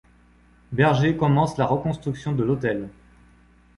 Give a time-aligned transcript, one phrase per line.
[0.71, 2.89] Berger commence la reconstruction de l'hôtel.